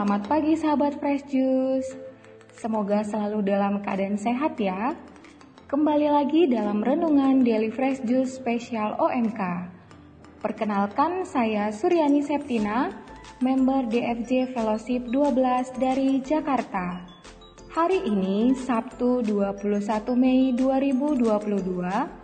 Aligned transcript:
selamat 0.00 0.32
pagi 0.32 0.56
sahabat 0.56 0.96
Fresh 0.96 1.28
Juice. 1.28 1.92
Semoga 2.56 3.04
selalu 3.04 3.44
dalam 3.44 3.84
keadaan 3.84 4.16
sehat 4.16 4.56
ya. 4.56 4.96
Kembali 5.68 6.08
lagi 6.08 6.48
dalam 6.48 6.80
renungan 6.80 7.44
Daily 7.44 7.68
Fresh 7.68 8.08
Juice 8.08 8.32
spesial 8.32 8.96
OMK. 8.96 9.36
Perkenalkan 10.40 11.28
saya 11.28 11.68
Suryani 11.68 12.24
Septina, 12.24 12.96
member 13.44 13.92
DFJ 13.92 14.56
Fellowship 14.56 15.04
12 15.12 15.76
dari 15.76 16.24
Jakarta. 16.24 17.04
Hari 17.68 18.00
ini 18.00 18.56
Sabtu 18.56 19.20
21 19.20 19.68
Mei 20.16 20.56
2022 20.56 22.19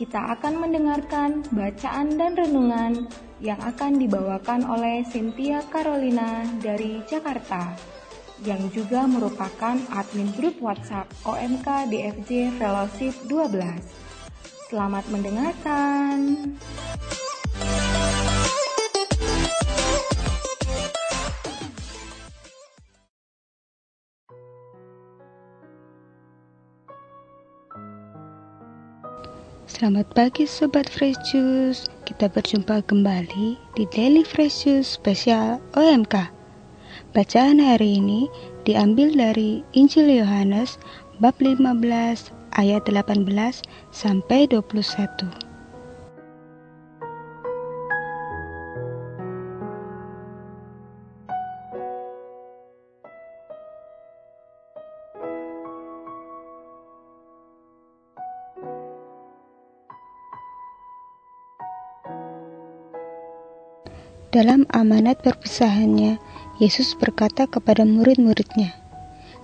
kita 0.00 0.32
akan 0.32 0.64
mendengarkan 0.64 1.44
bacaan 1.52 2.16
dan 2.16 2.32
renungan 2.32 3.04
yang 3.44 3.60
akan 3.60 4.00
dibawakan 4.00 4.64
oleh 4.64 5.04
Cynthia 5.04 5.60
Carolina 5.68 6.40
dari 6.64 7.04
Jakarta, 7.04 7.76
yang 8.40 8.64
juga 8.72 9.04
merupakan 9.04 9.76
admin 9.92 10.32
grup 10.40 10.56
WhatsApp 10.64 11.04
OMK 11.28 11.92
DFJ 11.92 12.56
Fellowship 12.56 13.12
12. 13.28 14.72
Selamat 14.72 15.04
mendengarkan. 15.12 16.16
Selamat 29.70 30.10
pagi 30.18 30.50
Sobat 30.50 30.90
Fresh 30.90 31.30
Juice. 31.30 31.86
Kita 32.02 32.26
berjumpa 32.26 32.82
kembali 32.90 33.54
di 33.78 33.84
Daily 33.94 34.26
Fresh 34.26 34.66
Juice 34.66 34.98
spesial 34.98 35.62
OMK 35.78 36.26
Bacaan 37.14 37.62
hari 37.62 38.02
ini 38.02 38.26
diambil 38.66 39.14
dari 39.14 39.62
Injil 39.70 40.10
Yohanes 40.10 40.74
bab 41.22 41.38
15 41.38 41.70
ayat 42.58 42.82
18 42.82 43.26
sampai 43.94 44.50
21 44.50 45.49
Dalam 64.30 64.62
amanat 64.70 65.26
perpisahannya, 65.26 66.22
Yesus 66.62 66.94
berkata 66.94 67.50
kepada 67.50 67.82
murid-muridnya, 67.82 68.78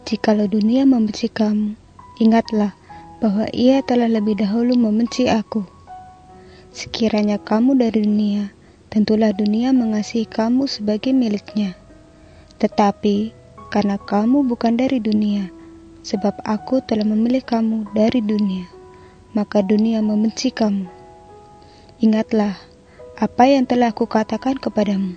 Jikalau 0.07 0.47
dunia 0.47 0.87
membenci 0.87 1.27
kamu, 1.27 1.75
ingatlah 2.23 2.71
bahwa 3.19 3.51
ia 3.51 3.83
telah 3.83 4.07
lebih 4.07 4.39
dahulu 4.39 4.79
membenci 4.79 5.27
aku. 5.27 5.67
Sekiranya 6.71 7.43
kamu 7.43 7.75
dari 7.83 8.07
dunia, 8.07 8.55
tentulah 8.87 9.35
dunia 9.35 9.75
mengasihi 9.75 10.23
kamu 10.23 10.71
sebagai 10.71 11.11
miliknya. 11.11 11.75
Tetapi, 12.63 13.35
karena 13.75 13.99
kamu 13.99 14.47
bukan 14.47 14.79
dari 14.79 15.03
dunia, 15.03 15.51
sebab 16.07 16.39
aku 16.47 16.79
telah 16.87 17.03
memilih 17.03 17.43
kamu 17.43 17.91
dari 17.91 18.23
dunia, 18.23 18.71
maka 19.35 19.67
dunia 19.67 19.99
membenci 19.99 20.55
kamu. 20.55 20.87
Ingatlah 21.99 22.55
apa 23.17 23.49
yang 23.49 23.65
telah 23.65 23.97
kukatakan 23.97 24.61
kepadamu. 24.61 25.17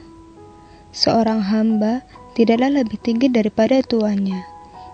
Seorang 0.95 1.43
hamba 1.43 2.07
tidaklah 2.31 2.71
lebih 2.79 2.95
tinggi 3.03 3.27
daripada 3.27 3.83
tuannya. 3.83 4.39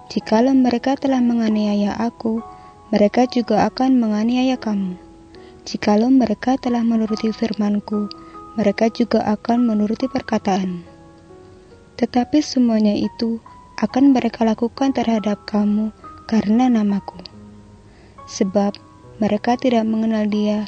Jikalau 0.10 0.58
mereka 0.58 0.98
telah 0.98 1.22
menganiaya 1.22 1.94
aku, 2.02 2.42
mereka 2.90 3.30
juga 3.30 3.70
akan 3.70 4.02
menganiaya 4.02 4.58
kamu. 4.58 4.98
Jikalau 5.70 6.10
mereka 6.10 6.58
telah 6.58 6.82
menuruti 6.82 7.30
firmanku, 7.30 8.10
mereka 8.58 8.90
juga 8.90 9.22
akan 9.22 9.70
menuruti 9.70 10.10
perkataan. 10.10 10.82
Tetapi 12.02 12.42
semuanya 12.42 12.98
itu 12.98 13.38
akan 13.78 14.18
mereka 14.18 14.50
lakukan 14.50 14.98
terhadap 14.98 15.46
kamu 15.46 15.94
karena 16.26 16.74
namaku. 16.74 17.22
Sebab 18.26 18.74
mereka 19.22 19.54
tidak 19.62 19.86
mengenal 19.86 20.26
dia 20.26 20.66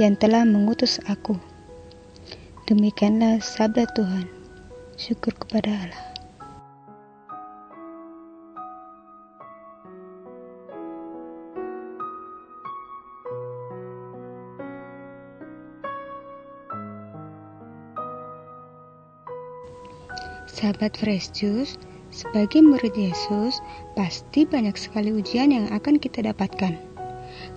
yang 0.00 0.16
telah 0.16 0.48
mengutus 0.48 0.96
aku. 1.04 1.36
Demikianlah 2.64 3.44
sabda 3.44 3.84
Tuhan. 3.92 4.24
Syukur 4.96 5.36
kepada 5.36 5.68
Allah. 5.68 6.04
Sahabat 20.48 20.96
Fresh 20.96 21.36
Juice, 21.36 21.76
sebagai 22.08 22.64
murid 22.64 22.96
Yesus, 22.96 23.60
pasti 23.92 24.48
banyak 24.48 24.72
sekali 24.80 25.12
ujian 25.12 25.52
yang 25.52 25.68
akan 25.68 26.00
kita 26.00 26.24
dapatkan. 26.24 26.80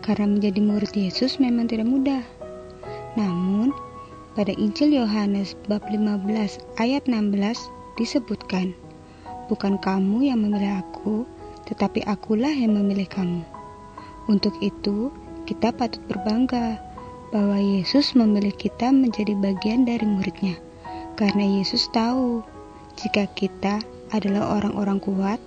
Karena 0.03 0.27
menjadi 0.27 0.59
murid 0.59 0.91
Yesus 0.91 1.39
memang 1.39 1.71
tidak 1.71 1.87
mudah. 1.87 2.27
Namun, 3.15 3.86
pada 4.37 4.53
Injil 4.53 4.93
Yohanes 4.93 5.57
bab 5.65 5.81
15 5.89 6.29
ayat 6.77 7.09
16 7.09 7.57
disebutkan, 7.97 8.77
Bukan 9.49 9.81
kamu 9.81 10.29
yang 10.29 10.45
memilih 10.45 10.85
aku, 10.85 11.25
tetapi 11.65 12.05
akulah 12.05 12.53
yang 12.53 12.77
memilih 12.77 13.09
kamu. 13.09 13.41
Untuk 14.29 14.53
itu, 14.61 15.09
kita 15.49 15.73
patut 15.73 16.05
berbangga 16.05 16.77
bahwa 17.33 17.57
Yesus 17.57 18.13
memilih 18.13 18.53
kita 18.53 18.93
menjadi 18.93 19.33
bagian 19.41 19.89
dari 19.89 20.05
muridnya. 20.05 20.61
Karena 21.17 21.57
Yesus 21.57 21.89
tahu 21.89 22.45
jika 22.93 23.25
kita 23.33 23.81
adalah 24.13 24.61
orang-orang 24.61 25.01
kuat 25.01 25.41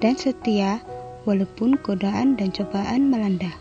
dan 0.00 0.16
setia 0.16 0.80
walaupun 1.28 1.76
godaan 1.84 2.40
dan 2.40 2.48
cobaan 2.56 3.12
melanda. 3.12 3.52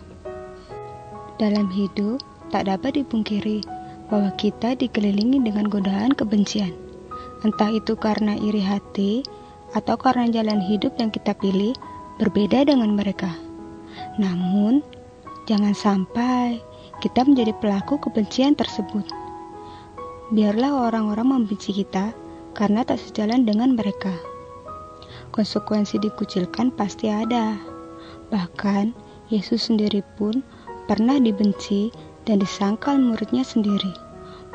Dalam 1.36 1.68
hidup, 1.68 2.24
tak 2.48 2.72
dapat 2.72 3.04
dipungkiri 3.04 3.79
bahwa 4.10 4.34
kita 4.36 4.74
dikelilingi 4.74 5.40
dengan 5.46 5.70
godaan 5.70 6.18
kebencian. 6.18 6.74
Entah 7.46 7.72
itu 7.72 7.96
karena 7.96 8.36
iri 8.36 8.60
hati 8.60 9.24
atau 9.78 9.96
karena 9.96 10.28
jalan 10.28 10.60
hidup 10.60 10.98
yang 10.98 11.14
kita 11.14 11.32
pilih 11.38 11.78
berbeda 12.18 12.66
dengan 12.68 12.98
mereka. 12.98 13.32
Namun, 14.18 14.84
jangan 15.46 15.72
sampai 15.72 16.60
kita 17.00 17.24
menjadi 17.24 17.56
pelaku 17.62 18.02
kebencian 18.02 18.58
tersebut. 18.58 19.08
Biarlah 20.36 20.90
orang-orang 20.90 21.40
membenci 21.40 21.72
kita 21.72 22.12
karena 22.58 22.84
tak 22.84 23.00
sejalan 23.00 23.48
dengan 23.48 23.78
mereka. 23.78 24.12
Konsekuensi 25.32 26.02
dikucilkan 26.02 26.74
pasti 26.74 27.08
ada. 27.08 27.56
Bahkan, 28.34 28.92
Yesus 29.30 29.70
sendiri 29.70 30.02
pun 30.18 30.42
pernah 30.90 31.22
dibenci 31.22 31.94
dan 32.30 32.38
disangkal 32.38 33.02
muridnya 33.02 33.42
sendiri, 33.42 33.90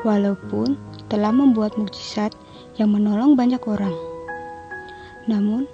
walaupun 0.07 0.79
telah 1.11 1.35
membuat 1.35 1.75
mukjizat 1.75 2.31
yang 2.79 2.95
menolong 2.95 3.35
banyak 3.35 3.59
orang. 3.67 3.91
Namun, 5.27 5.67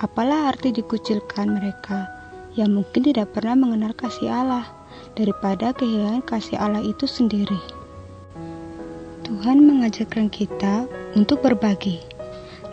apalah 0.00 0.48
arti 0.48 0.72
dikucilkan 0.72 1.52
mereka 1.52 2.08
yang 2.56 2.72
mungkin 2.72 3.04
tidak 3.04 3.36
pernah 3.36 3.52
mengenal 3.52 3.92
kasih 3.92 4.32
Allah 4.32 4.64
daripada 5.12 5.76
kehilangan 5.76 6.24
kasih 6.24 6.56
Allah 6.56 6.80
itu 6.80 7.04
sendiri. 7.04 7.60
Tuhan 9.28 9.60
mengajarkan 9.60 10.32
kita 10.32 10.88
untuk 11.12 11.44
berbagi, 11.44 12.00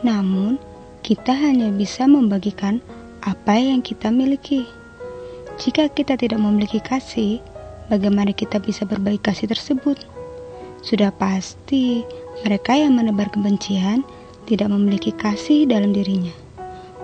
namun 0.08 0.56
kita 1.04 1.36
hanya 1.36 1.68
bisa 1.72 2.08
membagikan 2.08 2.80
apa 3.24 3.60
yang 3.60 3.84
kita 3.84 4.08
miliki. 4.08 4.68
Jika 5.60 5.92
kita 5.92 6.16
tidak 6.16 6.40
memiliki 6.40 6.80
kasih, 6.80 7.44
bagaimana 7.90 8.32
kita 8.32 8.62
bisa 8.62 8.86
berbagi 8.86 9.20
kasih 9.20 9.50
tersebut? 9.50 9.98
Sudah 10.86 11.12
pasti 11.12 12.06
mereka 12.46 12.78
yang 12.78 12.96
menebar 12.96 13.34
kebencian 13.34 14.06
tidak 14.48 14.72
memiliki 14.72 15.12
kasih 15.12 15.68
dalam 15.68 15.92
dirinya. 15.92 16.32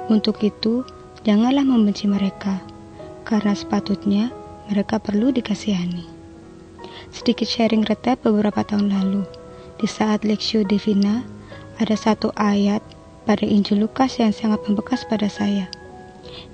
Untuk 0.08 0.40
itu, 0.46 0.86
janganlah 1.26 1.66
membenci 1.66 2.06
mereka, 2.06 2.62
karena 3.26 3.58
sepatutnya 3.58 4.30
mereka 4.70 5.02
perlu 5.02 5.34
dikasihani. 5.34 6.06
Sedikit 7.10 7.50
sharing 7.50 7.84
retep 7.86 8.22
beberapa 8.22 8.62
tahun 8.64 8.94
lalu, 8.94 9.26
di 9.82 9.88
saat 9.90 10.24
Lexio 10.24 10.64
Divina, 10.64 11.26
ada 11.82 11.98
satu 12.00 12.32
ayat 12.40 12.80
pada 13.28 13.44
Injil 13.44 13.84
Lukas 13.84 14.22
yang 14.22 14.32
sangat 14.32 14.64
membekas 14.70 15.04
pada 15.10 15.28
saya, 15.28 15.68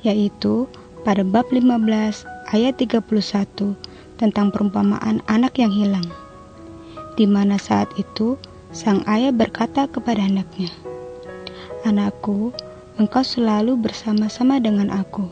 yaitu 0.02 0.66
pada 1.06 1.22
bab 1.22 1.46
15 1.52 2.26
ayat 2.56 2.74
31 2.80 3.76
tentang 4.22 4.54
perumpamaan 4.54 5.26
anak 5.26 5.58
yang 5.58 5.74
hilang, 5.74 6.06
di 7.18 7.26
mana 7.26 7.58
saat 7.58 7.90
itu 7.98 8.38
sang 8.70 9.02
ayah 9.10 9.34
berkata 9.34 9.90
kepada 9.90 10.22
anaknya, 10.22 10.70
Anakku, 11.82 12.54
engkau 13.02 13.26
selalu 13.26 13.74
bersama-sama 13.82 14.62
dengan 14.62 14.94
aku, 14.94 15.26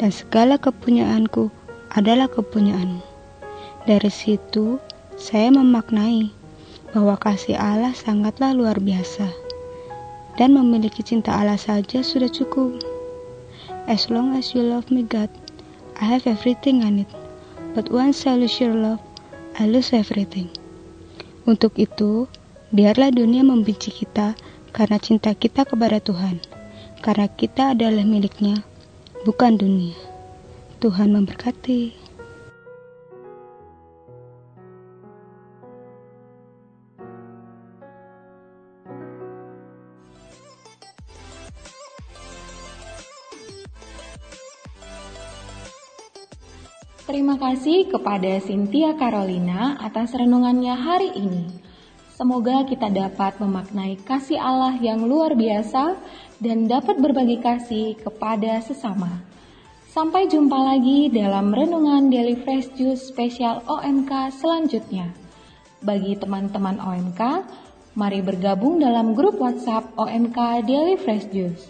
dan 0.00 0.08
segala 0.08 0.56
kepunyaanku 0.56 1.52
adalah 1.92 2.32
kepunyaanmu. 2.32 3.04
Dari 3.84 4.08
situ, 4.08 4.80
saya 5.20 5.52
memaknai 5.52 6.32
bahwa 6.96 7.20
kasih 7.20 7.60
Allah 7.60 7.92
sangatlah 7.92 8.56
luar 8.56 8.80
biasa, 8.80 9.28
dan 10.40 10.56
memiliki 10.56 11.04
cinta 11.04 11.36
Allah 11.36 11.60
saja 11.60 12.00
sudah 12.00 12.32
cukup. 12.32 12.80
As 13.84 14.08
long 14.08 14.32
as 14.32 14.56
you 14.56 14.64
love 14.64 14.88
me, 14.88 15.04
God, 15.04 15.28
I 16.00 16.08
have 16.08 16.24
everything 16.24 16.80
I 16.80 17.04
need. 17.04 17.23
But 17.74 17.90
once 17.90 18.22
I 18.30 18.38
lose 18.38 18.62
your 18.62 18.70
love, 18.70 19.02
I 19.58 19.66
lose 19.66 19.90
everything. 19.90 20.46
Untuk 21.42 21.74
itu, 21.74 22.30
biarlah 22.70 23.10
dunia 23.10 23.42
membenci 23.42 23.90
kita 23.90 24.38
karena 24.70 25.02
cinta 25.02 25.34
kita 25.34 25.66
kepada 25.66 25.98
Tuhan, 25.98 26.38
karena 27.02 27.26
kita 27.26 27.74
adalah 27.74 28.06
miliknya, 28.06 28.62
bukan 29.26 29.58
dunia. 29.58 29.98
Tuhan 30.78 31.18
memberkati. 31.18 32.03
Terima 47.04 47.36
kasih 47.36 47.92
kepada 47.92 48.40
Cynthia 48.40 48.96
Carolina 48.96 49.76
atas 49.76 50.16
renungannya 50.16 50.72
hari 50.72 51.12
ini. 51.12 51.52
Semoga 52.16 52.64
kita 52.64 52.88
dapat 52.88 53.36
memaknai 53.36 54.00
kasih 54.08 54.40
Allah 54.40 54.72
yang 54.80 55.04
luar 55.04 55.36
biasa 55.36 56.00
dan 56.40 56.64
dapat 56.64 56.96
berbagi 56.96 57.44
kasih 57.44 58.00
kepada 58.00 58.56
sesama. 58.64 59.20
Sampai 59.92 60.32
jumpa 60.32 60.56
lagi 60.56 61.12
dalam 61.12 61.52
renungan 61.52 62.08
Daily 62.08 62.40
Fresh 62.40 62.72
Juice 62.72 63.04
spesial 63.12 63.60
OMK 63.68 64.40
selanjutnya. 64.40 65.12
Bagi 65.84 66.16
teman-teman 66.16 66.80
OMK, 66.80 67.20
mari 68.00 68.24
bergabung 68.24 68.80
dalam 68.80 69.12
grup 69.12 69.36
WhatsApp 69.36 69.92
OMK 70.00 70.64
Daily 70.64 70.96
Fresh 70.96 71.28
Juice. 71.28 71.68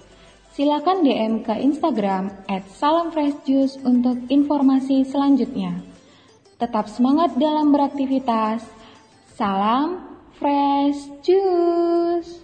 Silakan 0.55 1.03
DM 1.03 1.43
ke 1.43 1.51
Instagram 1.67 2.31
salamfreshjuice 2.79 3.83
untuk 3.83 4.23
informasi 4.31 5.03
selanjutnya. 5.03 5.83
Tetap 6.62 6.87
semangat 6.87 7.35
dalam 7.35 7.75
beraktivitas. 7.75 8.62
Salam 9.35 9.99
fresh 10.39 11.11
juice. 11.27 12.44